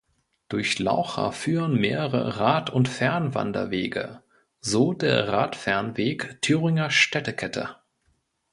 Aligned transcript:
Durch 0.49 0.79
Laucha 0.79 1.29
führen 1.29 1.75
mehrere 1.79 2.39
Rad- 2.39 2.71
und 2.71 2.89
Fernwanderwege, 2.89 4.23
so 4.59 4.93
der 4.93 5.27
Radfernweg 5.27 6.39
Thüringer 6.41 6.89
Städtekette. 6.89 7.75